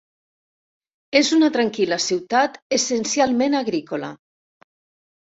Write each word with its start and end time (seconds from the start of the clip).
És 1.19 1.29
una 1.37 1.51
tranquil·la 1.59 2.01
ciutat 2.07 2.59
essencialment 2.81 3.63
agrícola. 3.65 4.15